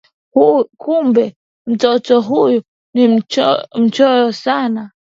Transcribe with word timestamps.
Kumbe 0.81 1.35
mtoto 1.67 2.21
huyu 2.21 2.63
ni 2.93 3.23
mchoyo 4.01 4.31
sana 4.33 4.91